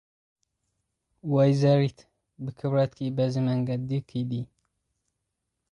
ወይዘሪት፡ 1.33 1.97
ብኽብረትኪ 2.43 2.99
በዚ 3.17 3.35
መገዲ 3.47 3.89
ኪዲ። 4.09 4.31